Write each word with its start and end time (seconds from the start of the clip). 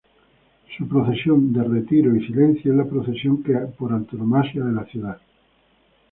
Su 0.75 0.87
procesión 0.87 1.53
del 1.53 1.71
retiro 1.71 2.15
y 2.15 2.25
silencio 2.25 2.71
es 2.71 2.75
la 2.79 2.85
procesión 2.89 3.43
por 3.77 3.93
antonomasia 3.93 4.63
de 4.63 4.71
la 4.71 4.85
ciudad. 4.85 5.21